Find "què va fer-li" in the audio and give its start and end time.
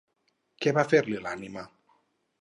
0.65-1.21